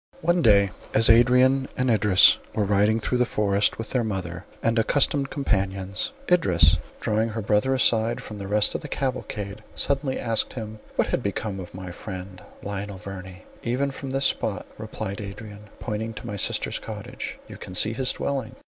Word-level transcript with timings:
One 0.21 0.41
day 0.41 0.71
as 0.95 1.11
Adrian 1.11 1.67
and 1.77 1.91
Idris 1.91 2.39
were 2.55 2.63
riding 2.63 2.99
through 2.99 3.19
the 3.19 3.23
forest, 3.23 3.77
with 3.77 3.91
their 3.91 4.03
mother 4.03 4.45
and 4.63 4.79
accustomed 4.79 5.29
companions, 5.29 6.11
Idris, 6.27 6.77
drawing 6.99 7.29
her 7.29 7.41
brother 7.43 7.75
aside 7.75 8.19
from 8.19 8.39
the 8.39 8.47
rest 8.47 8.73
of 8.73 8.81
the 8.81 8.87
cavalcade, 8.87 9.61
suddenly 9.75 10.17
asked 10.17 10.53
him, 10.53 10.79
"What 10.95 11.09
had 11.09 11.21
become 11.21 11.59
of 11.59 11.69
his 11.69 11.95
friend, 11.95 12.41
Lionel 12.63 12.97
Verney?" 12.97 13.43
"Even 13.61 13.91
from 13.91 14.09
this 14.09 14.25
spot," 14.25 14.65
replied 14.79 15.21
Adrian, 15.21 15.65
pointing 15.79 16.15
to 16.15 16.25
my 16.25 16.35
sister's 16.35 16.79
cottage, 16.79 17.37
"you 17.47 17.57
can 17.57 17.75
see 17.75 17.93
his 17.93 18.11
dwelling." 18.11 18.55